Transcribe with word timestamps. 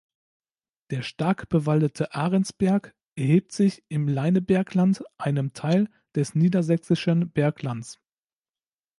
Der 0.89 1.03
stark 1.03 1.47
bewaldete 1.47 2.15
Ahrensberg 2.15 2.95
erhebt 3.13 3.51
sich 3.51 3.83
im 3.87 4.07
Leinebergland, 4.07 5.03
einem 5.19 5.53
Teil 5.53 5.89
des 6.15 6.33
Niedersächsischen 6.33 7.29
Berglands. 7.31 7.99